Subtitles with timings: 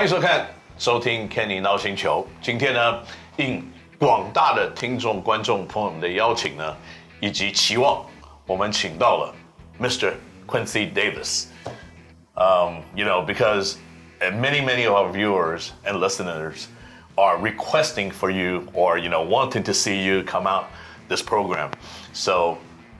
[0.00, 0.46] 欢迎收看、
[0.78, 2.26] 收听《Kenny NOW 星球》。
[2.42, 3.02] 今天呢，
[3.36, 6.74] 应广大的听众、观众朋友们的邀请呢，
[7.20, 8.02] 以及期望，
[8.46, 9.34] 我们请到了
[9.78, 10.14] Mr.
[10.46, 11.48] Quincy Davis.
[12.34, 13.76] Um, you know, because
[14.22, 16.68] uh, many, many of our viewers and listeners
[17.16, 20.64] are requesting for you or you know wanting to see you come out
[21.10, 21.72] this program.
[22.14, 22.56] So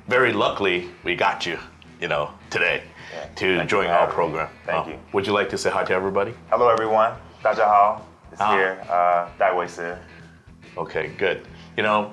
[0.07, 1.57] very luckily we got you,
[1.99, 2.83] you know, today
[3.14, 4.16] Yeah, to thank join you for our having me.
[4.16, 4.50] program.
[4.66, 5.00] Thank Uh, you.
[5.14, 6.34] Would you like to say hi to everybody?
[6.50, 7.14] Hello, everyone.
[7.44, 8.02] 大家好.
[8.32, 8.56] It's Ah.
[8.56, 8.78] here.
[8.90, 9.98] Uh, 戴维斯.
[10.76, 11.42] Okay, good.
[11.78, 12.12] You know,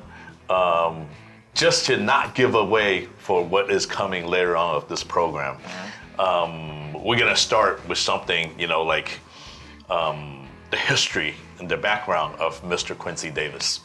[0.48, 1.06] um,
[1.54, 5.56] just to not give away for what is coming later on of this program,
[6.18, 9.18] um, we're gonna start with something, you know, like
[9.90, 12.96] um, the history and the background of Mr.
[12.96, 13.80] Quincy Davis.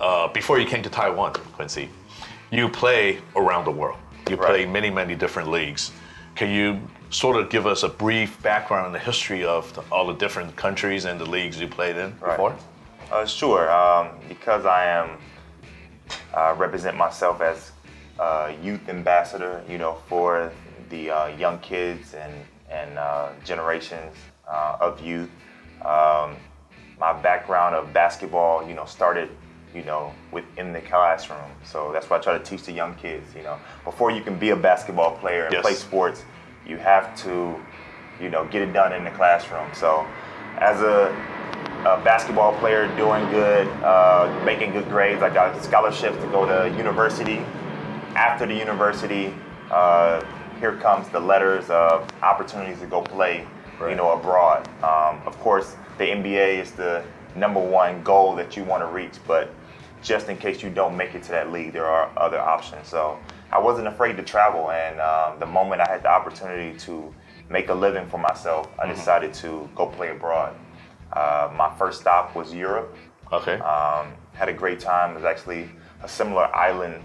[0.00, 1.88] Uh, before you came to Taiwan, Quincy,
[2.50, 3.98] you play around the world.
[4.28, 4.68] You play Right.
[4.68, 5.92] many, many different leagues.
[6.39, 10.07] Can you sort of give us a brief background on the history of the- all
[10.07, 12.29] the different countries and the leagues you played in Right.
[12.37, 12.55] before?
[13.11, 13.69] Uh, sure.
[13.69, 15.17] Um, because I am
[16.33, 17.73] uh, represent myself as
[18.19, 20.49] a youth ambassador, you know, for
[20.89, 22.33] the uh, young kids and
[22.69, 24.15] and uh, generations
[24.47, 25.29] uh, of youth.
[25.83, 26.37] Um,
[27.01, 29.29] my background of basketball, you know, started,
[29.73, 31.51] you know, within the classroom.
[31.63, 33.35] So that's why I try to teach the young kids.
[33.35, 35.61] You know, before you can be a basketball player and Yes.
[35.61, 36.25] play sports,
[36.65, 37.55] you have to,
[38.21, 39.67] you know, get it done in the classroom.
[39.73, 40.05] So,
[40.57, 41.09] as a,
[41.85, 46.75] a basketball player, doing good, uh, making good grades, I got scholarships to go to
[46.75, 47.37] university.
[48.15, 49.33] After the university,
[49.71, 50.23] uh,
[50.59, 53.47] here comes the letters of opportunities to go play,
[53.79, 53.91] Right.
[53.91, 54.67] you know, abroad.
[54.83, 57.03] Um, of course, the NBA is the
[57.35, 59.53] number one goal that you want to reach, but
[60.01, 62.87] just in case you don't make it to that league, there are other options.
[62.87, 63.19] So
[63.51, 67.13] I wasn't afraid to travel, and um, the moment I had the opportunity to
[67.49, 70.55] make a living for myself, I decided to go play abroad.
[71.11, 72.95] Uh, my first stop was Europe.
[73.31, 73.55] Okay.
[73.59, 75.11] Um, had a great time.
[75.11, 75.69] It was actually
[76.03, 77.03] a similar island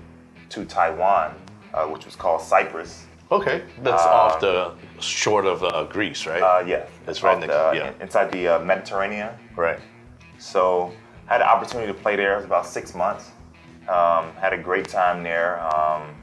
[0.50, 1.34] to Taiwan,
[1.72, 3.06] uh, which was called Cyprus.
[3.32, 6.42] Okay, that's off the short of uh, Greece, right?
[6.42, 7.92] Uh, yeah, That's right next- the- yeah.
[8.00, 9.30] inside the uh, Mediterranean.
[9.56, 9.80] right.
[10.38, 10.92] So
[11.26, 12.34] had the opportunity to play there.
[12.34, 13.30] It was about six months.
[13.88, 15.60] Um, had a great time there.
[15.74, 16.14] Um,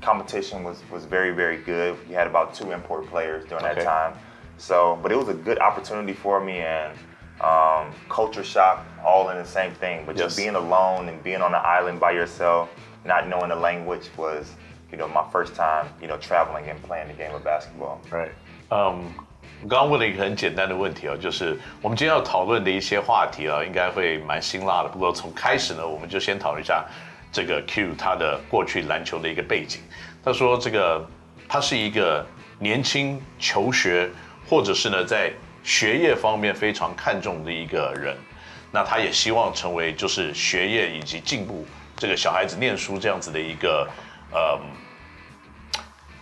[0.00, 1.96] competition was was very very good.
[2.08, 3.74] We had about two import players during Okay.
[3.76, 4.18] that time.
[4.58, 6.92] So, but it was a good opportunity for me and
[7.40, 10.04] um, culture shock, all in the same thing.
[10.04, 12.68] But just being alone and being on an island by yourself,
[13.06, 14.52] not knowing the language was,
[14.92, 18.00] you know, my first time, you know, traveling and playing the game of basketball.
[18.10, 18.32] Right.
[18.70, 19.12] 嗯，
[19.62, 24.88] 我刚刚问了一个很简单的问题哦，就是我们今天要讨论的一些话题啊，应该会蛮辛辣的。
[24.88, 26.84] 不过从开始呢，我们就先讨论一下
[27.30, 29.82] 这个 Q 他的过去篮球的一个背景。
[30.24, 31.06] 他说这个
[31.46, 32.26] 他是一个
[32.58, 34.08] 年轻求学，
[34.48, 35.30] 或者是呢在
[35.62, 38.16] 学业方面非常看重的一个人。
[38.72, 41.66] 那他也希望成为就是学业以及进步
[41.96, 43.86] 这个小孩子念书这样子的一个
[44.32, 44.58] 呃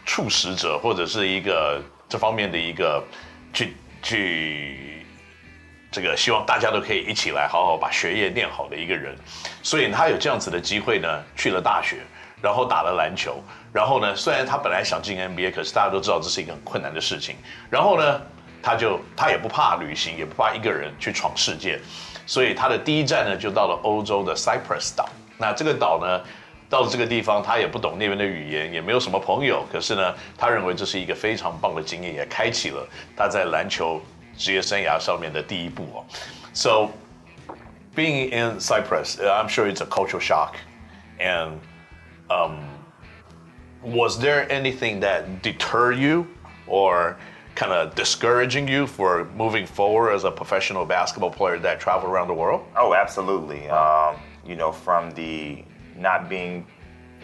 [0.06, 3.04] 促使者，或者是一个这方面的一个
[3.58, 5.06] 去去
[5.90, 9.16] 这个希望大家都可以一起来好好把学业念好的一个人，
[9.62, 11.96] 所以他有这样子的机会呢，去了大学，
[12.40, 13.42] 然后打了篮球，
[13.72, 17.34] 然后呢，虽然他本来想进 NBA，可是大家都知道这是一个很困难的事情，
[17.68, 18.20] 然后呢，
[18.62, 21.80] 他就他也不怕旅行，也不怕一个人去闯世界，
[22.26, 26.20] 所以他的第一站呢就到了欧洲的 Cyprus 岛，那这个岛呢。
[26.69, 29.63] 到了这个地方，他也不懂那边的语言，也没有什么朋友。
[29.71, 34.01] 可是呢，他认为这是一个非常棒的经验，也开启了他在篮球
[34.35, 36.05] 职业生涯上面的第一步哦。
[36.53, 36.89] So,
[37.95, 40.55] being in Cyprus, uh, I'm sure it's a cultural shock.
[41.19, 41.59] And
[42.29, 42.57] um,
[43.83, 46.25] was there anything that deterred you
[46.65, 47.17] or
[47.55, 52.27] kind of discouraging you for moving forward as a professional basketball player that traveled around
[52.27, 52.61] the world?
[52.75, 53.69] Oh, absolutely.
[53.69, 55.63] Um, you know, from the
[55.98, 56.66] not being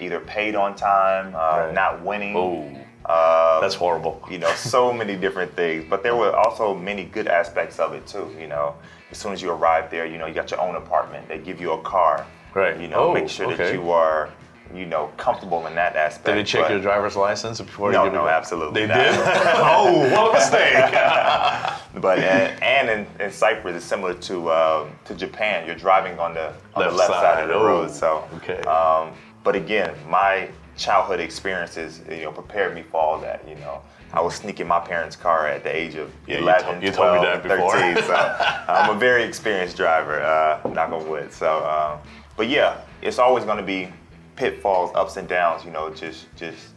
[0.01, 1.75] either paid on time, uh, Right.
[1.75, 2.37] not winning.
[2.37, 2.69] Oh,
[3.11, 4.21] uh, that's horrible.
[4.31, 5.85] you know, so many different things.
[5.89, 8.35] But there were also many good aspects of it too.
[8.39, 8.75] You know,
[9.11, 11.29] as soon as you arrive there, you know, you got your own apartment.
[11.29, 12.27] They give you a car.
[12.55, 12.79] Right.
[12.81, 13.57] You know, Oh, make sure okay.
[13.65, 14.31] that you are,
[14.73, 16.27] you know, comfortable in that aspect.
[16.27, 18.31] Did they check your driver's license before No, you no, it?
[18.31, 18.97] absolutely They not.
[18.97, 19.15] did.
[19.57, 20.75] oh, what a mistake!
[22.01, 25.65] But and, and in, in Cyprus, it's similar to uh, to Japan.
[25.65, 27.65] You're driving on the on Left the left side, of the side.
[27.65, 27.89] road.
[27.89, 28.61] Oh, So okay.
[28.63, 29.13] Um,
[29.45, 33.49] but again, my childhood experiences, you know, prepared me for all that.
[33.49, 33.81] You know,
[34.13, 36.91] I was sneaking my parents' car at the age of Yeah, you 11, told- you
[36.91, 37.73] told me 12, that before.
[37.79, 38.03] 13.
[38.05, 38.15] So
[38.69, 40.21] I'm a very experienced driver.
[40.21, 41.33] Uh, knock on wood.
[41.33, 42.01] So, um,
[42.37, 43.89] but yeah, it's always going to be
[44.37, 45.65] pitfalls, ups and downs.
[45.65, 46.75] You know, just just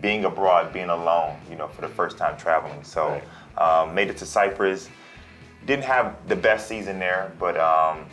[0.00, 1.36] being abroad, being alone.
[1.50, 2.82] You know, for the first time traveling.
[2.84, 3.20] So
[3.56, 3.82] Right.
[3.82, 4.88] um, made it to Cyprus
[5.66, 8.06] didn't have the best season there, but um,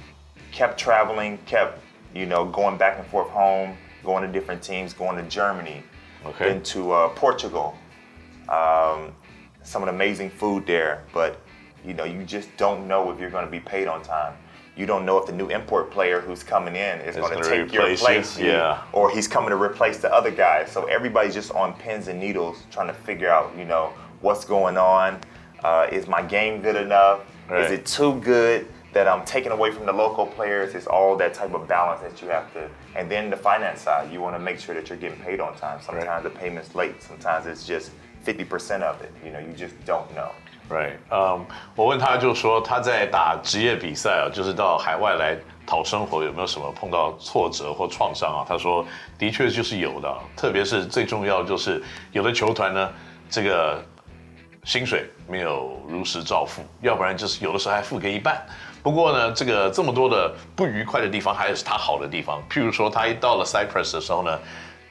[0.51, 1.79] kept traveling, kept
[2.13, 5.83] you know going back and forth home, going to different teams, going to Germany,
[6.25, 6.49] Okay.
[6.53, 7.75] been to uh, Portugal.
[8.49, 9.13] Um,
[9.61, 11.39] some amazing food there, but
[11.85, 14.33] you know you just don't know if you're going to be paid on time.
[14.75, 17.71] You don't know if the new import player who's coming in is going to take
[17.71, 18.83] your replace you, place, yeah.
[18.91, 20.65] or he's coming to replace the other guy.
[20.65, 24.77] So everybody's just on pins and needles trying to figure out, you know, what's going
[24.77, 25.21] on.
[25.63, 27.21] Uh, is my game good enough?
[27.49, 27.65] Right.
[27.65, 30.73] Is it too good that I'm taking away from the local players?
[30.73, 32.67] It's all that type of balance that you have to.
[32.95, 35.55] And then the finance side, you want to make sure that you're getting paid on
[35.55, 35.81] time.
[35.81, 37.01] Sometimes the payment's late.
[37.03, 37.91] Sometimes it's just
[38.25, 39.11] 50% of it.
[39.23, 40.31] You know, you just don't know.
[40.69, 41.45] Right，嗯、
[41.75, 45.37] 我问他就说他在打职业比赛啊，就是到海外来
[45.67, 48.45] 讨生活，有没有什么碰到挫折或创伤啊？
[48.47, 48.85] 他说
[49.17, 52.89] 的确就是有的，特别是最重要就是有的球团呢，
[53.29, 53.83] 这个
[54.63, 58.43] 薪水没有如实照付，要不然就是有的时候还付给一半。
[58.81, 62.41] 不过呢，这个这么多的不愉快的地方，还有是他好的地方。
[62.49, 64.39] 譬如说，他一到了 Cyprus 的时候呢，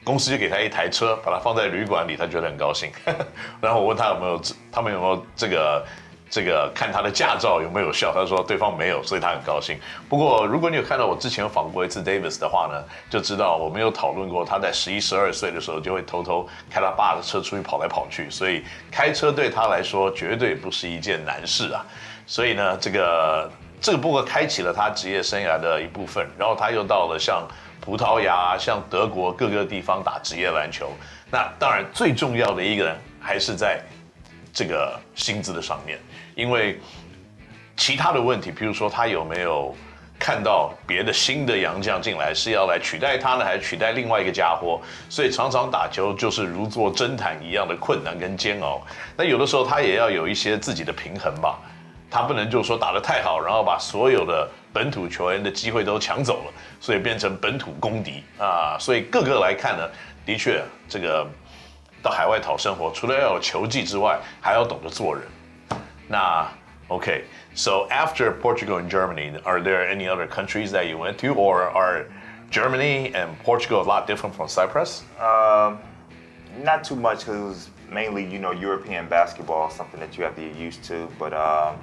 [0.03, 2.91] 公司就给他一台车，把他放在旅馆里，他觉得很高兴。
[3.61, 4.41] 然后我问他有没有，
[4.71, 5.85] 他们有没有这个
[6.29, 9.77] 这个看他的驾照有没有效，他说对方没有，所以他很高兴。
[10.09, 21.85] 不过如果你有看到我之前访过一次 Davis 的话呢，就知道我们有讨论过，他在十一、十二岁的时候就会偷偷开他爸的车出去跑来跑去，所以开车对他来说绝对不是一件难事啊。
[22.25, 27.45] 所以呢，这个这个不过开启了他职业生涯的一部分，然后他又到了像
[27.83, 30.89] 葡萄牙、像德国各个地方打职业篮球。
[31.29, 33.81] 那当然最重要的一个人还是在
[34.53, 35.99] 这个薪资的上面，
[36.33, 36.79] 因为
[37.75, 39.75] 其他的问题，比如说他有没有
[40.17, 44.79] 看到别的新的洋将进来，是要来取代他呢，还是取代另外一个家伙？
[45.09, 48.81] 所以常常打球就是如坐针毯一样的困难跟煎熬。
[49.17, 51.59] 那有的时候他也要有一些自己的平衡吧，
[52.12, 58.76] 他不能就是说打得太好，然后把所有的本土球员的机会都抢走了，所以变成本土公敌啊。
[58.78, 59.88] 所以各个来看呢，
[60.24, 61.26] 的确这个
[62.02, 65.24] 到海外讨生活，除了要有球技之外，还要懂得做人。
[66.08, 66.46] 那
[66.88, 67.24] okay,
[67.54, 71.70] so after Portugal and Germany, are there any other countries that you went to, or
[71.74, 72.06] are
[72.50, 75.02] Germany and Portugal a lot different from Cyprus?
[75.20, 75.78] Um,
[76.64, 80.34] not too much because it was mainly, you know, European basketball, something that you have
[80.36, 81.08] to get used to.
[81.18, 81.76] But, um,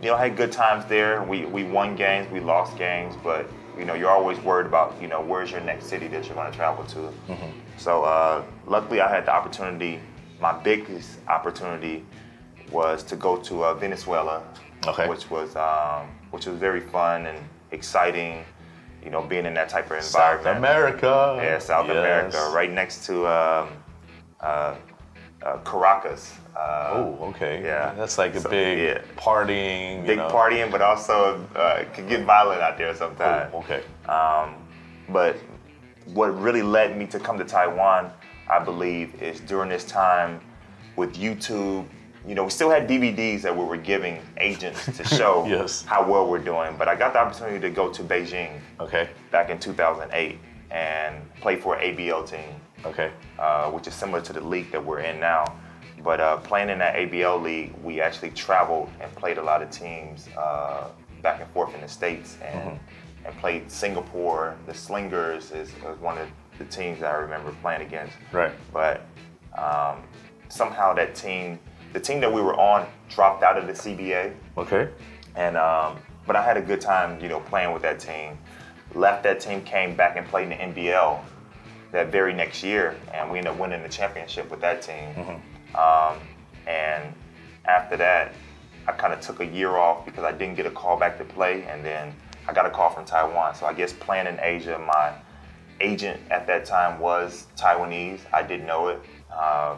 [0.00, 1.22] you know, I had good times there.
[1.22, 3.46] We, we won games, we lost games, but,
[3.78, 6.50] you know, you're always worried about, you know, where's your next city that you're going
[6.50, 7.12] to travel to.
[7.76, 10.00] So, uh, luckily, I had the opportunity.
[10.40, 12.04] My biggest opportunity
[12.70, 14.42] was to go to uh, Venezuela,
[14.86, 15.06] Okay.
[15.08, 17.38] which was um, which was very fun and
[17.70, 18.44] exciting.
[19.04, 20.58] You know, being in that type of South environment.
[20.58, 21.40] America.
[21.42, 21.96] Yeah, South Yes.
[21.96, 23.68] America, right next to um,
[24.40, 24.74] uh,
[25.44, 26.34] uh, Caracas.
[26.56, 27.62] Uh, Oh, okay.
[27.62, 27.94] Yeah.
[27.94, 29.00] That's like a So, big yeah.
[29.16, 30.00] partying.
[30.00, 30.28] you big know.
[30.28, 33.50] partying, but also uh, it could get violent out there sometimes.
[33.54, 33.82] Oh, okay.
[34.08, 34.56] Um,
[35.08, 35.36] but
[36.14, 38.10] what really led me to come to Taiwan,
[38.48, 40.40] I believe, is during this time
[40.96, 41.86] with YouTube.
[42.26, 45.84] You know, we still had DVDs that we were giving agents to show Yes.
[45.84, 46.74] how well we're doing.
[46.76, 49.08] But I got the opportunity to go to Beijing Okay.
[49.30, 50.38] back in 2008
[50.70, 52.50] and play for an ABL team.
[52.84, 53.10] Okay.
[53.38, 55.44] uh, which is similar to the league that we're in now.
[56.02, 59.70] But uh, playing in that ABL league, we actually traveled and played a lot of
[59.70, 60.88] teams uh,
[61.22, 62.78] back and forth in the states, and
[63.26, 64.56] and played Singapore.
[64.66, 66.26] The Slingers is, is one of
[66.58, 68.14] the teams that I remember playing against.
[68.32, 68.52] Right.
[68.72, 69.02] But
[69.58, 70.02] um,
[70.48, 71.58] somehow that team,
[71.92, 74.88] the team that we were on, dropped out of the CBA Okay.
[75.36, 78.38] and um, but I had a good time, you know, playing with that team.
[78.94, 81.20] Left that team, came back and played in the NBL
[81.91, 85.09] that very next year, and we ended up winning the championship with that team.
[85.75, 86.17] Um,
[86.67, 87.13] and
[87.65, 88.33] after that,
[88.87, 91.23] I kind of took a year off because I didn't get a call back to
[91.23, 92.13] play, and then
[92.47, 93.55] I got a call from Taiwan.
[93.55, 95.13] So I guess playing in Asia, my
[95.81, 98.19] agent at that time was Taiwanese.
[98.31, 98.99] I didn't know it,
[99.33, 99.75] uh,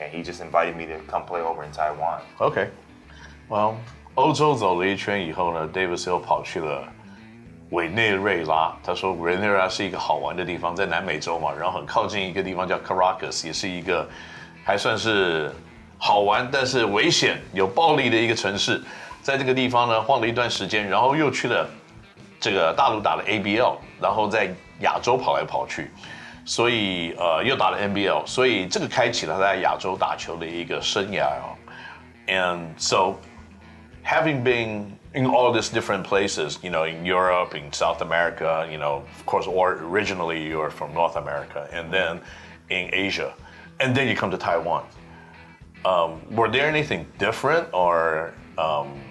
[0.00, 2.20] and he just invited me to come play over in Taiwan.
[2.38, 3.76] OK，well，
[4.14, 6.88] 欧洲走了一圈以后呢，Davis 又跑去了
[7.71, 8.73] 委内瑞拉。
[8.83, 14.07] 他说委内瑞拉是一个好玩的地方，在南美洲嘛，然后很靠近一个地方叫 Caracas，也是一个
[14.63, 15.53] 还算是
[15.97, 18.81] 好玩但是危险、有暴力的一个城市。
[19.21, 21.69] 在这个地方呢，晃了一段时间，然后又去了
[22.39, 24.49] 这个大陆打了 ABL，然后在
[24.79, 25.91] 亚洲跑来跑去，
[26.45, 31.53] 所以呃又打了 NBL，所以这个开启了他在亚洲打球的一个生涯哦。
[32.27, 33.15] And so
[34.05, 38.77] having been in all these different places, you know, in Europe, in South America, you
[38.77, 42.21] know, of course, or originally you're from North America, and then
[42.69, 43.33] in Asia,
[43.79, 44.85] and then you come to Taiwan.
[45.85, 49.01] Um, were there anything different, or um,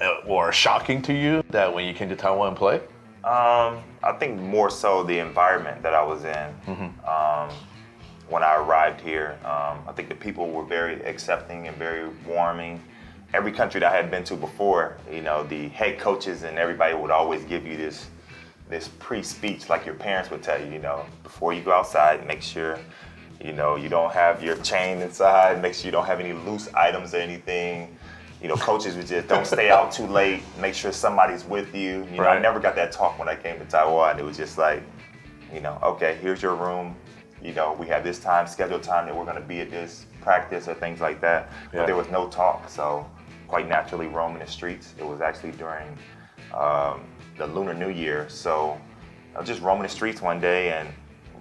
[0.00, 2.76] uh, or shocking to you that when you came to Taiwan and play?
[3.22, 6.54] Um, I think more so the environment that I was in.
[7.06, 7.50] Um,
[8.28, 12.82] when I arrived here, um, I think the people were very accepting and very warming.
[13.34, 16.94] Every country that I had been to before, you know, the head coaches and everybody
[16.94, 18.06] would always give you this
[18.68, 22.40] this pre-speech like your parents would tell you, you know, before you go outside, make
[22.40, 22.78] sure,
[23.44, 26.72] you know, you don't have your chain inside, make sure you don't have any loose
[26.74, 27.96] items or anything.
[28.40, 32.06] You know, coaches would just don't stay out too late, make sure somebody's with you.
[32.12, 34.18] You know, I never got that talk when I came to Taiwan.
[34.18, 34.82] It was just like,
[35.52, 36.94] you know, okay, here's your room.
[37.42, 40.06] You know, we have this time, scheduled time that we're going to be at this
[40.20, 41.50] practice or things like that.
[41.72, 41.80] Yeah.
[41.80, 42.68] But there was no talk.
[42.70, 43.06] So,
[43.48, 44.94] quite naturally, roaming the streets.
[44.98, 45.86] It was actually during
[46.52, 47.00] um,
[47.36, 48.26] the Lunar New Year.
[48.28, 48.80] So,
[49.34, 50.88] I was just roaming the streets one day, and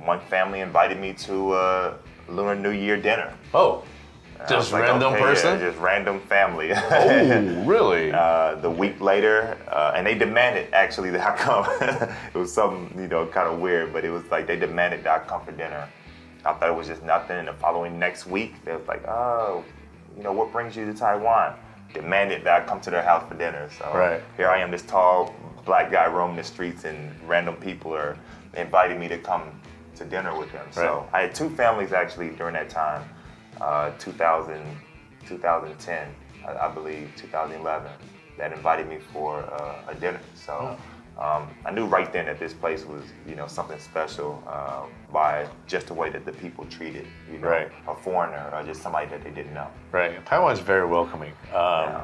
[0.04, 1.96] one family invited me to a
[2.28, 3.34] Lunar New Year dinner.
[3.54, 3.84] Oh,
[4.40, 5.60] I just like, random okay, yeah, person?
[5.60, 6.72] just random family.
[6.74, 8.12] oh, really?
[8.12, 12.10] uh, the week later, uh, and they demanded actually that I come.
[12.34, 15.22] it was something you know kind of weird, but it was like they demanded that
[15.22, 15.88] I come for dinner.
[16.46, 17.38] I thought it was just nothing.
[17.38, 19.64] And the following next week, they was like, "Oh,
[20.18, 21.56] you know, what brings you to Taiwan?"
[21.94, 23.70] Demanded that I come to their house for dinner.
[23.78, 24.22] So Right.
[24.38, 25.34] here I am, this tall
[25.66, 28.18] black guy roaming the streets, and random people are
[28.56, 29.44] inviting me to come
[29.96, 30.66] to dinner with them.
[30.72, 33.08] So I had two families actually during that time,
[33.62, 34.62] uh, 2000,
[35.28, 36.08] 2010,
[36.48, 37.90] I, I believe, 2011,
[38.38, 40.20] that invited me for uh, a dinner.
[40.34, 40.76] So
[41.19, 45.47] um, I knew right then that this place was, you know, something special uh, by
[45.67, 47.69] just the way that the people treated, you know, Right.
[47.89, 49.67] a foreigner or just somebody that they didn't know.
[49.93, 51.33] Right, Taiwan is very welcoming.
[51.53, 52.01] Um, Yeah.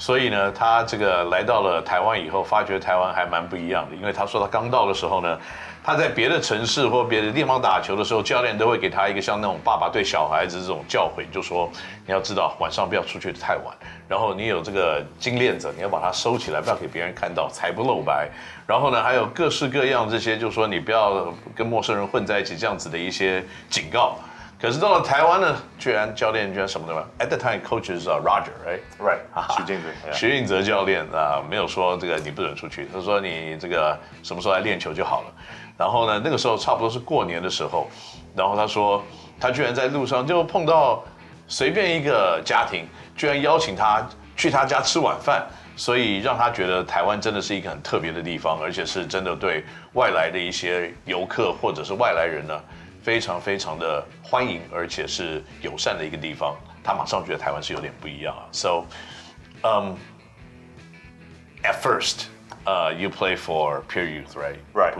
[0.00, 3.96] 所以呢，他这个来到了台湾以后，发觉台湾还蛮不一样的。
[3.96, 5.36] 因为他说他刚到的时候呢，
[5.83, 11.69] 他在别的城市或别的地方打球的时候，教练都会给他一个像那种爸爸对小孩子这种教诲，就说
[12.05, 13.75] 你要知道晚上不要出去太晚，
[14.07, 18.29] 然后你有这个金链子，你要把它收起来，不要给别人看到，财不露白。
[18.65, 24.15] 然后呢，还有各式各样这些，就说你不要跟陌生人混在一起这样子的一些警告。
[24.61, 27.05] 可是到了台湾呢，居然教练居然什么都没有。
[27.19, 28.79] At the time, coaches are Roger, right?
[28.97, 29.57] Right.
[29.57, 30.13] 徐静子 yeah.
[30.13, 35.33] 徐运泽教练啊，没有说这个你不准出去，他说你这个什么时候来练球就好了。
[35.77, 37.87] 然后呢，那个时候差不多是过年的时候，
[38.35, 39.03] 然后他说
[39.39, 41.03] 他居然在路上就碰到
[41.47, 49.63] 随便一个家庭，居然邀请他去他家吃晚饭，所以让他觉得台湾真的是一个很特别的地方，而且是真的对
[49.93, 52.63] 外来的一些游客或者是外来人呢，
[53.01, 56.55] 非常非常的欢迎，而且是友善的一个地方。
[56.83, 58.83] 他马上觉得台湾是有点不一样啊，so。
[59.65, 59.95] Um,
[61.63, 62.25] at first,
[62.65, 64.57] uh, you play for Pure Youth, right?
[64.73, 64.93] Right.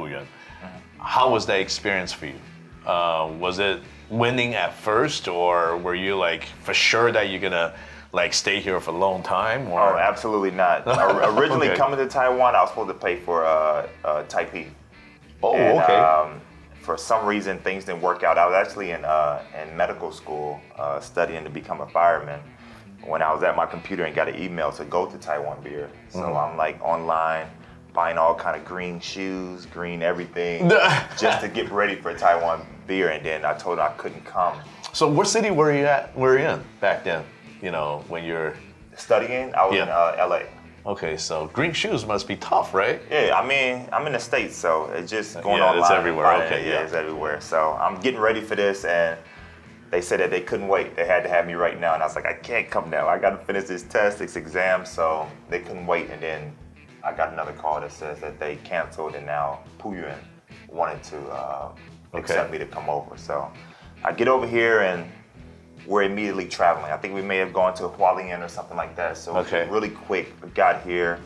[1.04, 2.40] How was that experience for you?
[2.86, 7.74] Uh, was it winning at first, or were you like for sure that you're gonna
[8.12, 9.68] like stay here for a long time?
[9.72, 10.84] Oh, absolutely not.
[11.38, 11.78] Originally Okay.
[11.78, 14.68] coming to Taiwan, I was supposed to play for uh, uh, Taipei.
[15.42, 16.00] oh, And, okay.
[16.00, 16.42] Um,
[16.82, 18.38] for some reason, things didn't work out.
[18.38, 22.40] I was actually in uh, in medical school uh, studying to become a fireman.
[23.06, 25.90] When I was at my computer and got an email to go to Taiwan Beer,
[26.10, 26.38] so Mm-hmm.
[26.38, 27.48] I'm like online
[27.94, 30.70] buying all kind of green shoes, green everything,
[31.18, 33.10] just to get ready for Taiwan Beer.
[33.10, 34.58] And then I told her I couldn't come.
[34.94, 36.16] so, what city were you at?
[36.18, 37.24] Were you in back then?
[37.62, 38.56] You know, when you're
[38.96, 40.92] Studying, I was in uh, LA.
[40.92, 41.18] okay.
[41.18, 43.02] So, green shoes must be tough, right?
[43.10, 45.82] Yeah, I mean, I'm in the States, so it's just going Yeah, online.
[45.82, 46.44] it's everywhere.
[46.44, 46.84] Okay, yeah, yeah.
[46.84, 47.42] it's everywhere.
[47.42, 49.18] So I'm getting ready for this, and
[49.90, 50.96] they said that they couldn't wait.
[50.96, 53.08] They had to have me right now, and I was like, I can't come now.
[53.08, 56.12] I got to finish this test, this exam, so they couldn't wait.
[56.12, 56.54] And then
[57.04, 60.18] I got another call that says that they canceled, and now Puyuan
[60.70, 61.70] wanted to uh,
[62.14, 63.18] accept me to come over.
[63.18, 63.52] So
[64.04, 65.06] I get over here, and
[65.86, 66.92] we're immediately traveling.
[66.94, 69.18] I think we may have gone to Hualien or something like that.
[69.18, 69.68] So it was Okay.
[69.70, 70.32] really quick.
[70.42, 71.20] We got here,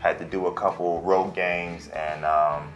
[0.00, 2.72] had to do a couple road games, and um,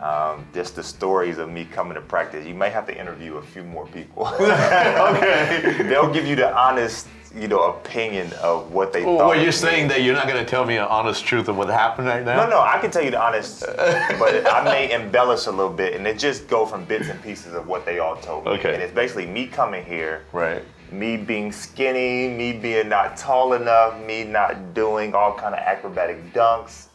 [0.00, 2.46] um, just the stories of me coming to practice.
[2.46, 4.26] You may have to interview a few more people.
[4.40, 5.82] okay.
[5.82, 9.36] They'll give you the honest, you know, opinion of what they Well, thought.
[9.36, 11.68] of you're saying that you're not going to tell me an honest truth of what
[11.68, 12.44] happened right now?
[12.44, 15.94] No, no, I can tell you the honest, but I may embellish a little bit,
[15.94, 18.52] and it just go from bits and pieces of what they all told me.
[18.52, 18.72] Okay.
[18.72, 20.62] And it's basically me coming here, Right.
[20.90, 26.32] me being skinny, me being not tall enough, me not doing all kind of acrobatic
[26.32, 26.86] dunks,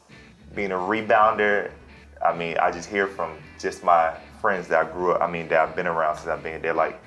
[0.55, 1.69] being a rebounder.
[2.25, 5.21] I mean, I just hear from just my friends that I grew up.
[5.21, 6.61] I mean, that I've been around since I've been here.
[6.61, 6.99] They're like,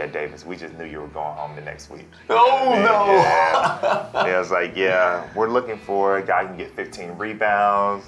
[0.00, 3.06] "Yeah, Davis, we just knew you were going home the next week." Oh, And, no.
[3.06, 4.10] Yeah.
[4.26, 8.06] yeah, it's like, yeah, we're looking for a guy who can get 15 rebounds,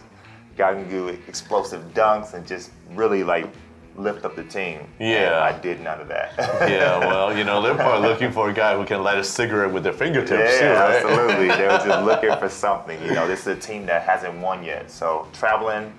[0.57, 3.47] guy who can do explosive dunks, and just really like
[3.97, 4.81] lift up the team.
[4.99, 5.41] Yeah.
[5.43, 6.33] I did none of that.
[6.39, 9.71] yeah, well, you know, they're probably looking for a guy who can light a cigarette
[9.71, 10.97] with their fingertips yeah, too, right?
[10.97, 11.49] absolutely.
[11.49, 13.01] they were just looking for something.
[13.03, 14.91] You know, this is a team that hasn't won yet.
[14.91, 15.93] So traveling,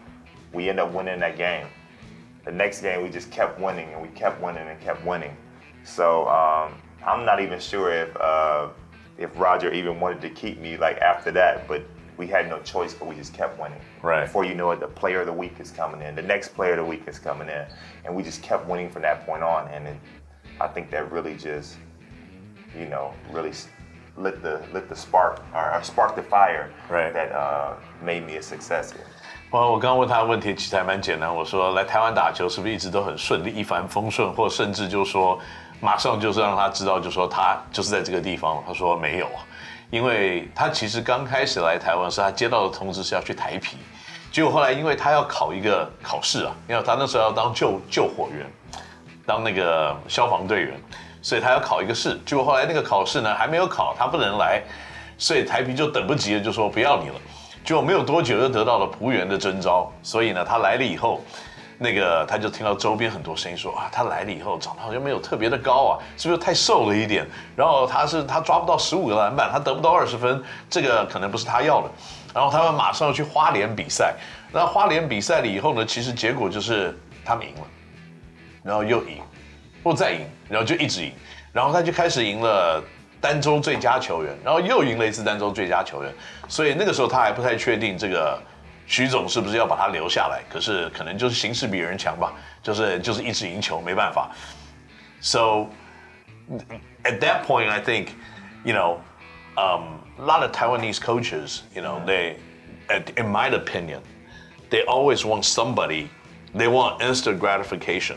[0.54, 1.68] we end up winning that game.
[2.46, 5.36] The next game, we just kept winning and we kept winning and kept winning.
[5.85, 6.73] So um,
[7.07, 8.69] I'm not even sure if uh,
[9.17, 11.83] if Roger even wanted to keep me like after that, but
[12.17, 13.81] we had no choice, but we just kept winning.
[14.03, 14.27] Right.
[14.27, 16.73] Before you know it, the player of the week is coming in, the next player
[16.73, 17.65] of the week is coming in,
[18.05, 19.69] and we just kept winning from that point on.
[19.69, 19.97] And it,
[20.61, 21.77] I think that really just,
[22.77, 23.69] you know, really s-
[24.17, 27.13] lit the lit the spark or, or sparked the fire Right.
[27.13, 29.07] that uh, made me a success here.
[29.53, 35.39] 哇，我刚刚问他的问题其实还蛮简单，我说来台湾打球是不是一直都很顺利、一帆风顺，或甚至就说
[35.84, 38.64] 马上就是让他知道，就说他就是在这个地方。
[38.66, 39.28] 他说没有，
[39.90, 43.76] 因为他其实刚开始来台湾是他接到的通知是要去台皮，
[44.32, 48.50] 结果后来因为他要考一个考试啊，因为他那时候要当救救火员，
[49.26, 50.80] 当那个消防队员，
[51.22, 52.18] 所以他要考一个试。
[52.26, 54.64] 结果后来那个考试呢还没有考，他不能来，
[55.18, 57.16] 所以台皮就等不及了，就说不要你了。
[57.66, 61.22] 结果没有多久就得到了仆员的征召，所以呢，他来了以后，
[61.78, 67.26] 那个他就听到周边很多声音说啊，他来了以后长得好像没有特别的高啊，是不是太瘦了一点？
[67.56, 71.90] 然后他是他抓不到十五个篮板，他得不到二十分，这个可能不是他要的。
[72.34, 74.16] 然后他们马上要去花莲比赛，
[74.52, 77.62] 那花莲比赛了以后呢，其实结果就是他们赢了。
[78.64, 79.22] 然后又赢，
[79.84, 81.12] 或再赢，然后就一直赢，
[81.52, 82.82] 然后他就开始赢了
[83.20, 86.10] 单周最佳球员，然后又赢了一次单周最佳球员，
[86.48, 88.42] 所以那个时候他还不太确定这个
[88.87, 94.31] 徐总是不是要把他留下来，可是可能就是形势比人强吧，就是就是一直赢球，没办法。
[95.21, 95.69] So
[97.05, 98.09] at that point, I think,
[98.65, 98.99] you know,
[99.57, 102.37] um, a lot of Taiwanese coaches, you know, they,
[102.89, 104.01] at- in my opinion,
[104.71, 106.09] they always want somebody,
[106.55, 108.17] they want instant gratification.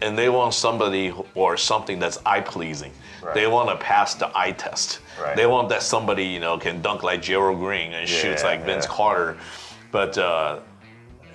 [0.00, 2.92] And they want somebody who- or something that's eye pleasing.
[3.20, 3.34] Right.
[3.34, 5.00] They want to pass the eye test.
[5.20, 5.34] Right.
[5.34, 8.64] They want that somebody, you know, can dunk like Gerald Green and shoots Yeah, like
[8.64, 8.94] Vince yeah.
[8.94, 9.36] Carter.
[9.93, 10.59] But uh,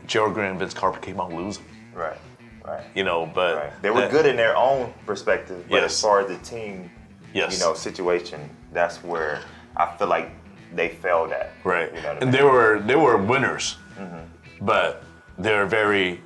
[0.08, 2.18] Gerald Green and Vince Carter came out losing, Right.
[2.64, 2.84] Right.
[2.94, 3.82] you know, but Right.
[3.82, 5.92] They were that- good in their own perspective, but Yes.
[5.92, 6.90] as far as the team,
[7.32, 7.52] Yes.
[7.58, 9.40] you know, situation, that's where
[9.76, 10.32] I feel like
[10.74, 11.52] they failed at.
[11.62, 11.94] Right.
[11.94, 12.30] You know what I and mean?
[12.32, 14.24] they were they were winners, mm-hmm.
[14.66, 15.04] but
[15.38, 16.20] they're very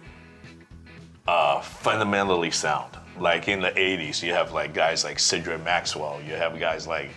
[1.28, 2.96] uh, fundamentally sound.
[3.18, 6.18] Like in the '80s, you have like guys like Cedric Maxwell.
[6.26, 7.10] You have guys like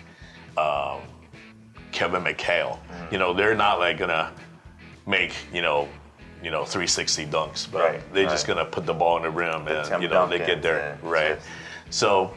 [0.58, 1.00] um,
[1.90, 2.78] Kevin McHale.
[3.10, 4.30] You know, they're not like gonna
[5.06, 5.88] make you know.
[6.42, 9.66] You know, 360 dunks, but Right, they're just gonna put the ball in the rim
[9.66, 11.30] and you know they get there and- right.
[11.30, 11.42] yes.
[11.88, 12.34] So,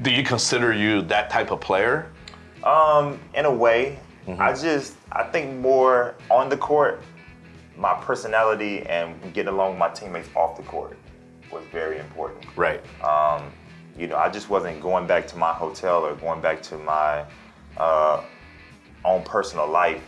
[0.00, 2.10] do you consider you that type of player?
[2.64, 4.40] Um, in a way, Mm-hmm.
[4.40, 7.02] I just I think more on the court,
[7.76, 10.96] my personality and getting along with my teammates off the court
[11.52, 12.46] was very important.
[12.56, 12.80] Right.
[13.04, 13.52] Um,
[13.98, 17.24] you know, I just wasn't going back to my hotel or going back to my
[17.76, 18.22] uh,
[19.04, 20.02] own personal life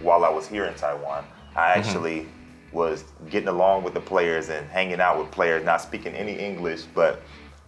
[0.00, 1.24] while I was here in Taiwan.
[1.58, 1.88] I Mm-hmm.
[1.88, 2.26] actually
[2.72, 6.82] was getting along with the players and hanging out with players, not speaking any English,
[6.94, 7.22] but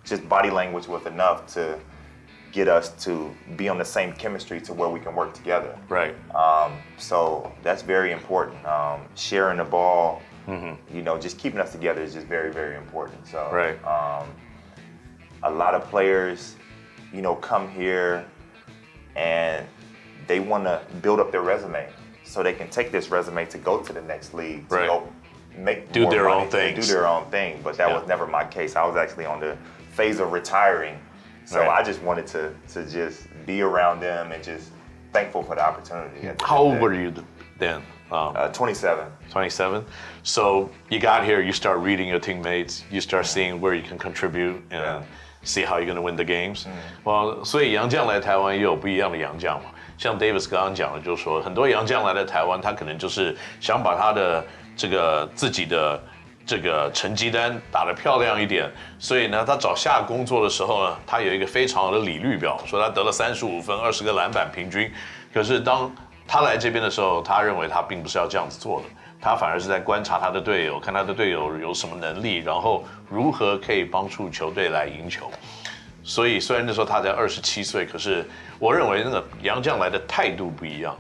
[0.04, 1.78] just body language was enough to
[2.52, 5.76] get us to be on the same chemistry to where we can work together.
[5.88, 6.14] Right.
[6.34, 8.64] Um, so that's very important.
[8.66, 10.22] Um, sharing the ball,
[10.92, 13.24] you know, just keeping us together is just very, very important.
[13.26, 13.76] So, Right.
[13.84, 14.28] um,
[15.44, 16.56] a lot of players,
[17.12, 18.24] you know, come here
[19.14, 19.64] and
[20.26, 21.88] they want to build up their resume
[22.30, 24.86] so they can take this resume to go to the next league to right.
[24.86, 25.08] go
[25.58, 27.60] make do their money, own thing, do their own thing.
[27.64, 27.98] But that yeah.
[27.98, 28.76] was never my case.
[28.76, 29.56] I was actually on the
[29.90, 30.96] phase of retiring,
[31.44, 31.68] so right.
[31.68, 34.70] I just wanted to to just be around them and just
[35.12, 36.20] thankful for the opportunity.
[36.20, 37.12] The How old were you
[37.58, 37.82] then?
[38.12, 39.06] Um, uh, 27.
[39.30, 39.84] 27.
[40.24, 43.98] So you got here, you start reading your teammates, you start seeing where you can
[43.98, 45.02] contribute and yeah.
[45.44, 46.66] see how you're going to win the games.
[46.66, 46.72] Mm.
[47.04, 49.70] Well, 所以洋将来台湾也有不一样的洋将嘛。
[50.00, 54.42] 像 Davis 刚刚讲的，就是说很多洋将来了台湾，他可能就是想把他的
[54.74, 56.02] 这个自己的
[56.46, 58.66] 这个成绩单打得漂亮一点，
[58.98, 64.90] 所以呢，他找下工作的时候呢，他有一个非常好的理率表，说他得了三十五分、二十个篮板平均。
[65.34, 65.94] 可是当
[66.26, 68.86] 他来这边的时候，他认为他并不是要这样子做的，
[69.20, 75.30] 他反而是在观察他的队友，看他的队友有什么能力，然后如何可以帮助球队来赢球。
[76.02, 78.24] 所以虽然那时候他才二十七岁，可是
[78.58, 80.96] 我认为那个杨将来的态度不一样，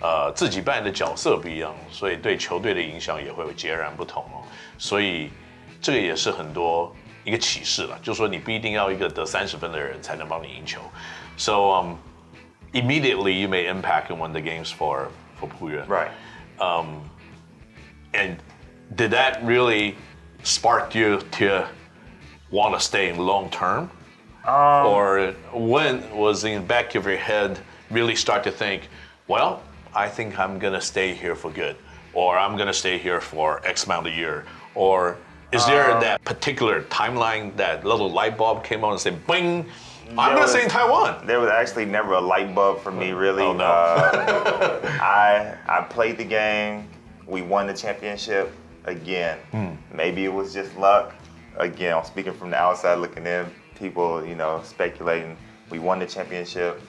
[0.00, 4.42] 呃，自己扮演的角色不一样，所以对球队的影响也会截然不同哦。
[4.78, 5.30] 所以
[5.80, 10.80] 这个也是很多一个启示了，就是说你不一定要一个得三十分的人才能帮你赢球。
[11.36, 11.96] So um,
[12.72, 15.86] immediately you may impact and win the games for for Puyuan.
[15.86, 16.10] Right.
[16.58, 17.08] Um,
[18.12, 18.38] And
[18.96, 19.94] did that really
[20.42, 21.68] sparked you to
[22.50, 23.88] want to stay in long term?
[24.46, 27.58] Um, or when was in the back of your head
[27.90, 28.88] really start to think,
[29.28, 29.62] well,
[29.94, 31.76] I think I'm gonna stay here for good,
[32.14, 35.16] or I'm gonna stay here for X amount of year, or
[35.52, 39.66] is there Um, that particular timeline that little light bulb came on and said, "Bing,
[40.16, 41.26] I'm gonna stay in Taiwan"?
[41.26, 43.42] There was actually never a light bulb for me, really.
[43.42, 43.64] Oh, no.
[43.64, 46.88] Uh, I I played the game.
[47.26, 48.52] We won the championship
[48.86, 49.38] again.
[49.50, 49.72] Hmm.
[49.92, 51.14] Maybe it was just luck.
[51.56, 53.46] Again, I'm speaking from the outside looking in.
[53.80, 55.36] People, you know, speculating.
[55.70, 56.80] We won the championship,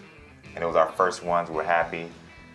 [0.54, 1.50] and it was our first ones.
[1.50, 2.08] We're happy.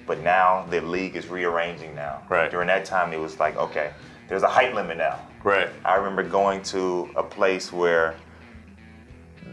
[0.07, 2.23] But now the league is rearranging now.
[2.29, 2.49] Right.
[2.49, 3.93] During that time, it was like, okay,
[4.29, 5.19] there's a height limit now.
[5.43, 5.71] Right.
[5.85, 8.15] I remember going to a place where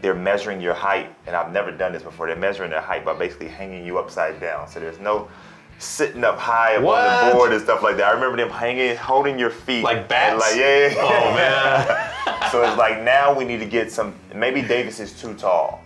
[0.02, 2.26] they're measuring your height, and I've never done this before.
[2.26, 4.68] They're measuring their height by basically hanging you upside down.
[4.68, 5.28] So there's no
[5.78, 8.06] sitting up high up on the board and stuff like that.
[8.08, 9.84] I remember them hanging, holding your feet.
[9.84, 10.40] Like and bats?
[10.40, 10.88] Like yeah.
[10.88, 12.50] yeah, Oh man.
[12.50, 14.14] so it's like now we need to get some.
[14.34, 15.82] Maybe Davis is too tall,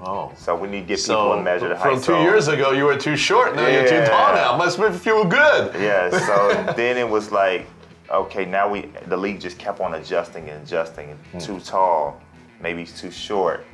[0.00, 0.32] Oh.
[0.36, 1.90] so we need to get people So to measure the height.
[1.92, 3.54] from two So- years ago, you were too short.
[3.56, 4.34] Now you're too tall.
[4.34, 5.74] Now must feel good.
[5.80, 7.66] Yeah, so then it was like,
[8.10, 11.18] okay, now we the league just kept on adjusting and adjusting.
[11.40, 12.20] Too tall,
[12.60, 13.66] maybe he's too short.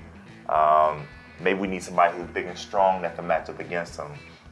[0.49, 1.07] Um,
[1.39, 4.09] maybe we need somebody who's big and strong that can match up against him.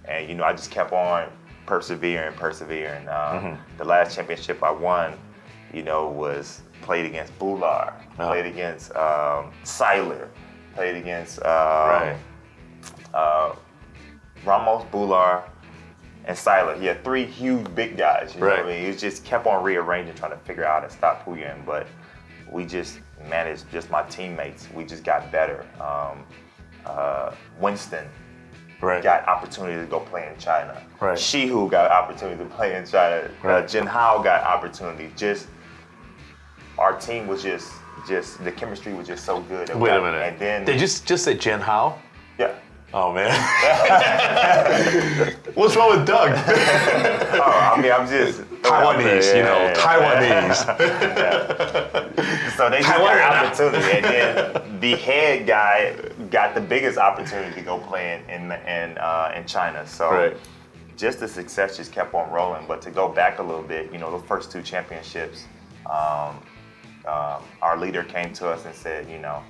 [0.09, 1.29] And you know, I just kept on
[1.67, 3.09] persevering, persevering.
[3.09, 5.15] Um, The last championship I won,
[5.73, 8.27] you know, was played against Bular, Oh.
[8.29, 10.29] played against um, Siler,
[10.75, 12.17] played against um, Right.
[13.15, 13.55] uh,
[14.45, 15.43] Ramos, Bular,
[16.25, 16.79] and Siler.
[16.81, 18.35] He had three huge big guys.
[18.35, 18.87] You know what I mean?
[18.93, 21.65] He just kept on rearranging, trying to figure out to stop Puyuan.
[21.67, 21.87] But
[22.51, 25.67] we just managed, just my teammates, we just got better.
[25.81, 26.25] Um,
[26.87, 28.07] uh, Winston
[28.81, 29.03] Right.
[29.03, 30.81] got opportunity to go play in China.
[31.01, 31.19] Right.
[31.19, 33.29] Shihu got opportunity to play in China.
[33.43, 35.11] Uh, Jin Hao got opportunity.
[35.17, 35.49] Just
[36.79, 37.73] our team was just,
[38.07, 39.69] just the chemistry was just so good.
[39.75, 40.23] Wait a minute.
[40.23, 41.99] And then they just just said Jen Hao.
[42.39, 42.55] yeah.
[42.95, 43.31] Oh man.
[45.55, 46.33] What's wrong with Doug?
[47.41, 50.57] Oh, I mean, I'm just Taiwanese, you know, Yeah, yeah, Taiwanese.
[52.57, 53.17] So they just Taiwan.
[53.17, 55.95] got opportunity, and then the head guy
[56.31, 59.87] got the biggest opportunity to go play in in in, uh, in China.
[59.87, 60.37] So Right.
[60.97, 62.67] just the success just kept on rolling.
[62.67, 65.47] But to go back a little bit, you know, the first two championships,
[65.87, 66.41] um,
[67.07, 69.43] um, our leader came to us and said, you know,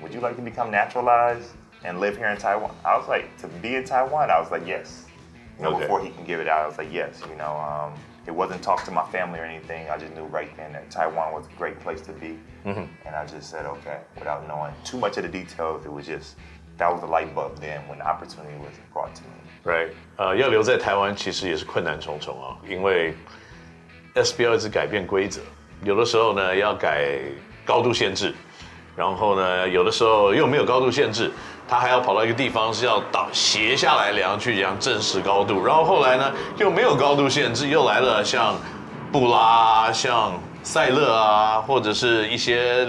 [0.00, 1.50] would you like to become naturalized
[1.84, 2.74] and live here in Taiwan?
[2.84, 5.04] I was like, to be in Taiwan, I was like, yes.
[5.58, 5.80] You know, Okay.
[5.82, 7.22] before he can give it out, I was like, yes.
[7.30, 7.94] You know, um,
[8.27, 9.89] it wasn't talk to my family or anything.
[9.89, 13.25] I just knew right then that Taiwan was a great place to be, and I
[13.25, 15.85] just said, okay, without knowing too much of the details.
[15.85, 16.35] It was just
[16.77, 19.29] that was the light bulb then when the opportunity was brought to me.
[19.63, 23.13] Right，呃，要留在台湾其实也是困难重重啊，因为
[24.15, 25.41] SBL 一直改变规则，
[25.83, 27.19] 有的时候呢要改
[27.63, 28.33] 高度限制，
[28.96, 31.30] 然后呢有的时候又没有高度限制，
[31.68, 38.56] 他还要跑到一个地方是要倒斜下来量去量正式高度，然后后来呢又没有高度限制，又来了像
[39.12, 40.32] 布拉、像
[40.62, 42.88] 塞勒啊，或者是一些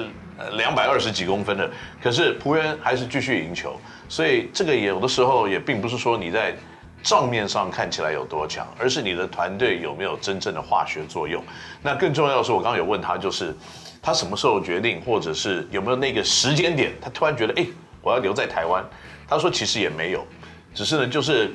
[0.53, 1.69] 两百二十几公分的，
[2.01, 6.55] 可是仆人还是继续赢球，所以这个有的时候也并不是说你在
[7.03, 11.43] 账面上看起来有多强，而是你的团队有没有真正的化学作用。
[11.81, 13.55] 那更重要的是，我刚刚有问他，就是
[14.01, 17.65] 他什么时候决定，或者是有没有那个时间点，他突然觉得，哎，
[18.01, 18.83] 我要留在台湾。
[19.27, 20.25] 他说其实也没有，
[20.73, 21.53] 只是呢，就是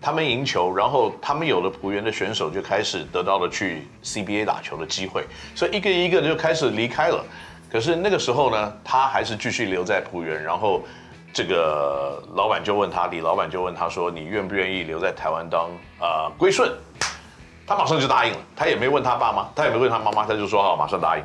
[0.00, 7.24] 他们赢球，然后他们有了浦原的选手就开始得到了去 CBA 打球的机会，所以一个一个就开始离开了。
[7.70, 10.82] 可是那个时候呢，他还是继续留在浦原，然后
[11.32, 15.68] 这个老板就问他，李老板就问他说：“你愿不愿意留在台湾当
[16.00, 16.72] 呃归顺？”
[17.66, 21.24] 他马上就答应了，他也没问他爸妈，他也没问他妈妈，他就说好，马上答应。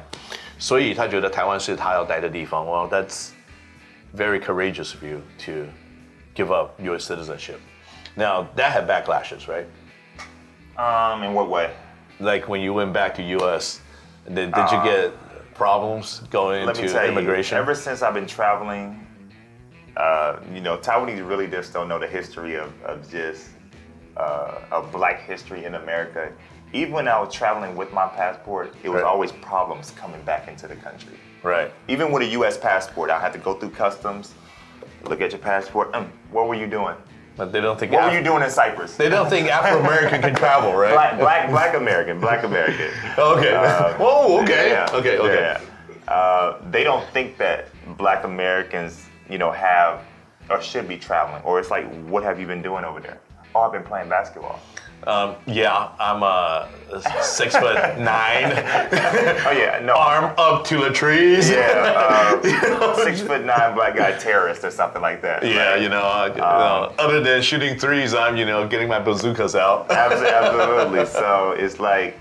[0.62, 2.66] 所以他觉得台湾是他要待的地方。
[2.66, 3.30] Well, that's
[4.14, 5.66] very courageous of you to
[6.34, 7.58] give up your citizenship.
[8.16, 9.66] Now that had backlashes, right?
[10.76, 11.70] Um, in what way?
[12.20, 13.80] Like when you went back to U.S.,
[14.26, 15.12] did, did you get
[15.54, 17.56] problems going Let me into tell immigration?
[17.56, 19.06] you, ever since I've been traveling,
[19.96, 23.48] uh, you know, Taiwanese really just don't know the history of, of just
[24.16, 26.32] uh, of Black history in America.
[26.73, 29.07] Even when I was traveling with my passport, it was Right.
[29.09, 31.13] always problems coming back into the country.
[31.43, 31.71] right.
[31.87, 32.57] Even with a U.S.
[32.57, 34.33] passport, I had to go through customs,
[35.03, 35.93] look at your passport.
[35.93, 36.95] Um, what were you doing?
[37.35, 38.95] But they don't think What Af- were you doing in Cyprus?
[38.95, 40.93] they don't think Afro American can travel, right?
[40.93, 42.89] Black, black, black American, black American.
[43.17, 43.53] Okay.
[43.53, 44.69] Uh, oh, okay.
[44.69, 45.17] Yeah, Okay.
[45.17, 45.57] Okay.
[46.07, 46.11] yeah.
[46.13, 50.01] Uh, they don't think that Black Americans, you know, have
[50.49, 53.19] or should be traveling, or it's like, what have you been doing over there?
[53.55, 54.59] Oh, I've been playing basketball.
[55.05, 56.69] Um, yeah, I'm a
[57.21, 58.45] six foot nine.
[59.45, 59.95] Oh yeah, no.
[59.95, 61.49] Arm up to the trees.
[61.49, 65.43] Yeah, uh, six foot nine black guy terrorist or something like that.
[65.43, 68.99] Yeah, you know, I- you know, other than shooting threes, I'm, you know, getting my
[68.99, 69.91] bazookas out.
[69.91, 71.05] Absolutely.
[71.05, 72.17] So it's like,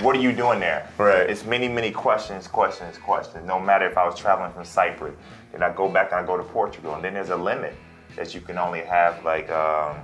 [0.00, 0.88] what are you doing there?
[0.96, 1.28] Right.
[1.28, 3.46] It's many, many questions, questions, questions.
[3.46, 5.14] No matter if I was traveling from Cyprus,
[5.52, 7.74] then I go back and I go to Portugal, and then there's a limit
[8.16, 9.96] that you can only have like um,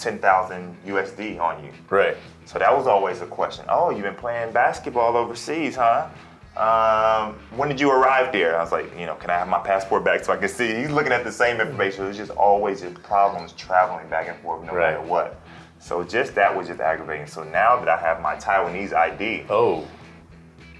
[0.00, 1.70] 10,000 USD on you.
[1.88, 2.16] Right.
[2.46, 3.64] So that was always a question.
[3.68, 6.08] Oh, you've been playing basketball overseas, huh?
[6.56, 8.58] Um, when did you arrive there?
[8.58, 10.74] I was like, you know, can I have my passport back so I can see?
[10.74, 12.04] He's looking at the same information.
[12.04, 14.94] It was just always just problems traveling back and forth, no Right.
[14.94, 15.40] matter what.
[15.78, 17.26] So just that was just aggravating.
[17.26, 19.86] So now that I have my Taiwanese ID, Oh,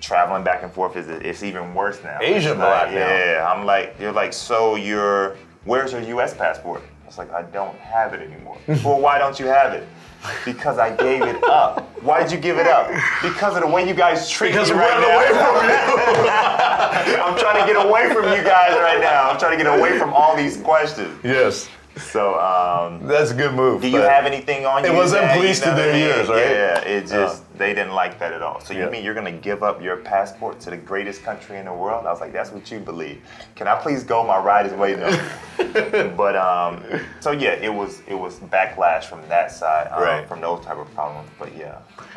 [0.01, 2.19] traveling back and forth is it's even worse now.
[2.21, 2.99] Asian like, black now.
[2.99, 6.35] Yeah, I'm like, you're like, so you're, where's your U.S.
[6.35, 6.83] passport?
[7.11, 8.57] It's like, I don't have it anymore.
[8.85, 9.85] well, why don't you have it?
[10.45, 11.81] Because I gave it up.
[12.05, 12.87] Why did you give it up?
[13.21, 15.17] Because of the way you guys treat because me right now.
[15.17, 17.21] away from you.
[17.25, 19.29] I'm trying to get away from you guys right now.
[19.29, 21.19] I'm trying to get away from all these questions.
[21.25, 23.83] yes, So, um, that's a good move.
[23.83, 24.93] do you have anything on you?
[24.93, 26.47] It wasn't that, police to their ears, right?
[26.47, 26.49] Uh.
[26.49, 28.59] Yeah, it just they didn't like that at all.
[28.61, 28.89] So you Yeah.
[28.91, 32.07] mean you're gonna give up your passport to the greatest country in the world?
[32.07, 33.21] I was like, that's what you believe.
[33.55, 34.25] Can I please go?
[34.25, 35.05] My ride is waiting
[36.17, 36.83] but um,
[37.21, 40.27] so yeah, it was it was backlash from that side, um, Right.
[40.27, 41.29] from those type of problems.
[41.39, 41.77] But yeah,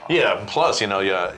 [0.10, 1.32] Yeah, plus, you know, yeah,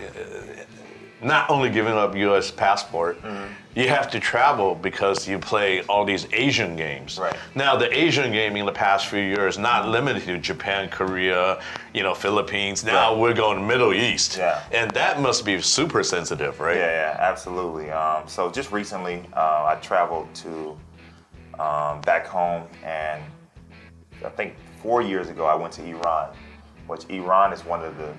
[1.22, 2.52] not only giving up U.S.
[2.52, 3.54] passport, Mm-hmm.
[3.80, 7.18] you have to travel because you play all these Asian games.
[7.20, 7.36] Right.
[7.56, 11.62] Now, the Asian game in the past few years not limited to Japan, Korea,
[11.94, 12.84] you know, Philippines.
[12.84, 13.20] Now Right.
[13.20, 14.62] we're going Middle East, Yeah.
[14.72, 16.78] and that must be super sensitive, right?
[16.78, 17.92] Yeah, yeah, absolutely.
[17.92, 20.78] Um, so just recently, uh, I traveled to
[21.60, 23.22] um, back home, and
[24.26, 26.30] I think four years ago, I went to Iran,
[26.88, 28.12] which Iran is one of the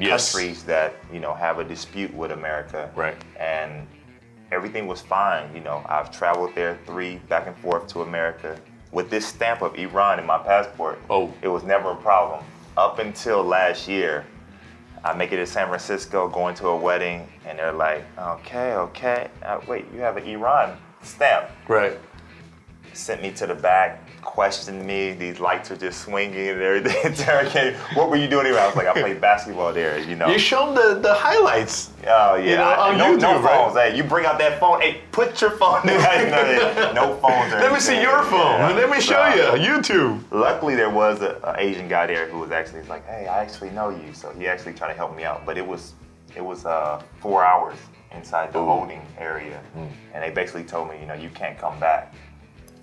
[0.00, 0.32] Yes.
[0.32, 2.90] countries that you know have a dispute with America.
[2.94, 3.16] Right.
[3.38, 3.86] And
[4.50, 5.54] everything was fine.
[5.54, 8.58] You know, I've traveled there three back and forth to America
[8.92, 10.98] with this stamp of Iran in my passport.
[11.08, 11.32] Oh.
[11.42, 12.44] It was never a problem
[12.76, 14.26] up until last year.
[15.02, 19.28] I make it to San Francisco, going to a wedding, and they're like, okay, okay.
[19.42, 21.48] Uh, wait, you have an Iran stamp.
[21.68, 21.98] Right.
[22.92, 25.12] Sent me to the back, questioned me.
[25.12, 26.96] These lights are just swinging and everything.
[27.12, 28.58] Interrogate, what were you doing here?
[28.58, 30.28] I was like, I played basketball there, you know.
[30.28, 31.90] You show them the, the highlights.
[32.06, 33.56] Oh yeah, know, I- on no, no YouTube, right?
[33.56, 33.76] phones.
[33.76, 34.80] Hey, you bring out that phone.
[34.80, 35.80] Hey, put your phone.
[35.86, 37.52] no, no phones.
[37.52, 38.40] Let me see your phone.
[38.60, 38.72] Yeah.
[38.76, 40.22] Let me show So, you YouTube.
[40.30, 43.90] Luckily, there was an Asian guy there who was actually like, "Hey, I actually know
[43.90, 45.44] you," so he actually tried to help me out.
[45.46, 45.94] But it was
[46.36, 47.76] it was uh, four hours
[48.12, 49.86] inside the holding area, Hmm.
[50.14, 52.12] and they basically told me, you know, you can't come back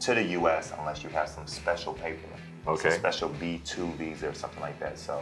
[0.02, 0.74] to the U.S.
[0.78, 2.28] unless you have some special paper,
[2.68, 2.92] Okay.
[2.92, 5.00] some special B2 visa or something like that.
[5.00, 5.18] So,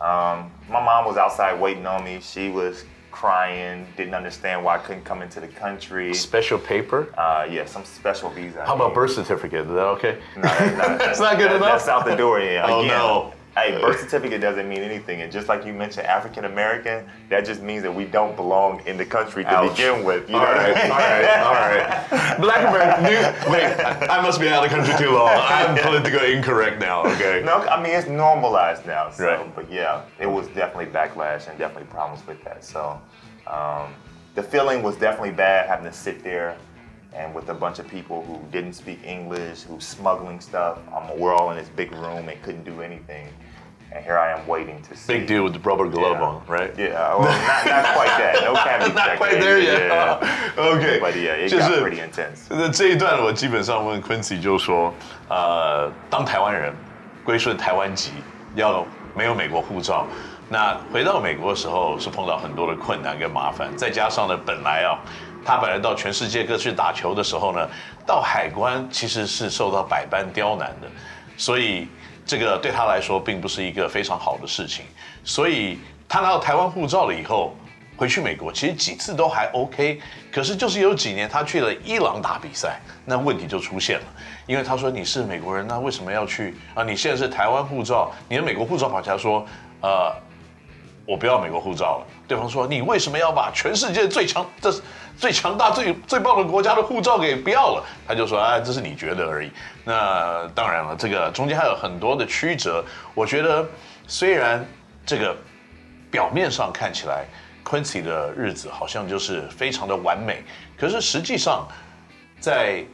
[0.00, 2.20] um, my mom was outside waiting on me.
[2.20, 6.14] She was crying, didn't understand why I couldn't come into the country.
[6.14, 7.12] Special paper.
[7.18, 8.64] Uh, yeah, some special visa.
[8.64, 9.62] How about birth certificate?
[9.66, 10.18] Is that okay?
[10.36, 11.70] No, that's not, That's not good that- enough?
[11.84, 12.40] That's out the door.
[12.40, 12.66] Yeah.
[12.68, 13.32] Oh, Again, no.
[13.60, 17.60] Hey, birth certificate doesn't mean anything, and just like you mentioned, African American, that just
[17.62, 19.70] means that we don't belong in the country to Ouch.
[19.76, 20.30] begin with.
[20.30, 20.92] You All know what I right, mean?
[20.92, 22.40] all right, all right.
[22.40, 23.52] Black American.
[23.52, 25.28] Wait, I must be out of the country too long.
[25.30, 27.04] I'm politically incorrect now.
[27.04, 27.42] Okay.
[27.44, 29.10] No, I mean it's normalized now.
[29.10, 29.54] So, Right.
[29.54, 32.64] but yeah, it was definitely backlash and definitely problems with that.
[32.64, 33.00] So,
[33.46, 33.92] um,
[34.36, 36.56] the feeling was definitely bad having to sit there
[37.12, 40.78] and with a bunch of people who didn't speak English, who smuggling stuff.
[40.94, 43.26] Um, we're all in this big room and couldn't do anything,
[43.92, 45.18] and here I am waiting to see.
[45.18, 46.26] Big deal with the rubber glove Yeah.
[46.26, 46.72] on, right?
[46.76, 48.44] Yeah, well, not, not quite that.
[48.44, 49.88] No cavity Not quite there yet.
[49.88, 50.18] Yeah.
[50.56, 52.46] OK，But yeah, it 就 got 是 pretty intense.
[52.48, 54.94] 那这一段我基本上问 Quincy 就说，
[55.28, 56.72] 呃，当台湾人
[57.24, 58.12] 归顺台湾籍，
[58.54, 60.06] 要没有美国护照。
[60.48, 64.98] 那回到美国的时候是碰到很多的困难跟麻烦，再加上呢，本来啊，
[65.44, 67.68] 他本来到全世界各去打球的时候呢，
[68.04, 70.88] 到海关其实是受到百般刁难的，
[71.36, 71.86] 所以
[72.24, 74.84] 这个对他来说并不是一个非常好的事情。
[75.24, 75.78] 所以
[76.08, 77.54] 他拿到台湾护照了以后，
[77.96, 80.00] 回去美国，其实几次都还 OK，
[80.32, 84.06] 可是就是有几年他去了伊朗打比赛，那问题就出现了，
[84.46, 86.82] 因为他说你是美国人，那为什么要去啊？
[86.82, 89.46] 你现在是台湾护照，你的美国护照跑起来说，
[89.82, 90.10] 呃，
[91.04, 92.06] 我不要美国护照了。
[92.30, 94.72] 对方说你为什么要把全世界最强、这
[95.18, 97.84] 最强大、最最棒的国家的护照给不要了？
[98.06, 99.50] 他就说啊，这是你觉得而已。
[99.82, 102.84] 那当然了，这个中间还有很多的曲折。
[103.16, 103.68] 我觉得
[104.06, 104.64] 虽然
[105.04, 105.36] 这个
[106.08, 107.24] 表面上看起来
[107.64, 110.44] Quincy 的日子好像就是非常的完美，
[110.78, 111.66] 可是实际上
[112.38, 112.84] 在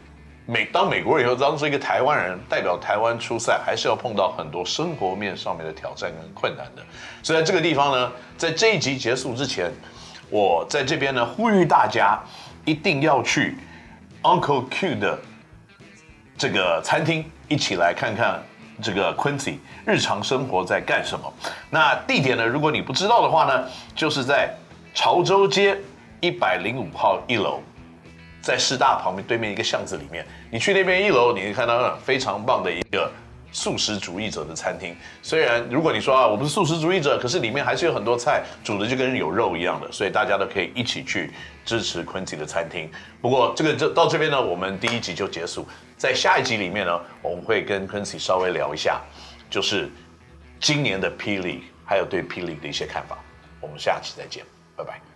[0.48, 6.82] 美当美国人以后，当做一个台湾人代表台湾出赛，还是要碰到很多生活面上面的挑战跟困难的。
[7.20, 9.72] 所以在这个地方呢，在这一集结束之前，
[10.30, 12.16] 我在这边呢呼吁大家
[12.64, 13.59] 一定要去
[14.22, 15.18] Uncle Q 的
[16.38, 18.40] 这个餐厅，一起来看看
[18.80, 21.32] 这个 Quincy 日常生活在干什么。
[21.70, 23.64] 那地点呢，如果你不知道的话呢，
[23.96, 24.54] 就是在
[24.94, 25.76] 潮州街
[26.20, 27.61] 一百零五号一楼。
[28.46, 33.11] 在师大旁边对面一个巷子里面，你去那边一楼，你会看到非常棒的一个
[33.50, 34.96] 素食主义者的餐厅。
[35.20, 41.32] 虽然如果你说啊，我不是素食主义者，可是里面还是有很多菜煮的就跟有肉一样的，所以大家都可以一起去
[41.64, 42.88] 支持 Quincy 的餐厅。
[43.20, 45.66] 不过这个这到这边呢，我们第一集就结束。
[45.96, 49.00] 在下一集里面呢，我们会跟 Quincy 稍微聊一下，
[49.50, 49.90] 就是
[50.61, 53.18] 今年的霹雳，还有对霹雳的一些看法。
[53.61, 54.44] 我们下期再见，
[54.76, 55.15] 拜拜。